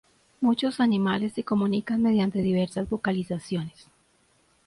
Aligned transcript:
Muchos 0.39 0.79
animales 0.79 1.33
se 1.33 1.43
comunican 1.43 2.01
mediante 2.01 2.39
diversas 2.41 2.89
vocalizaciones. 2.89 3.87